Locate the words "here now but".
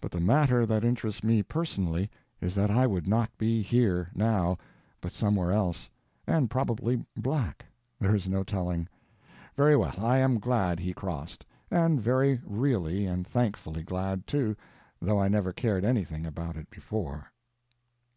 3.62-5.12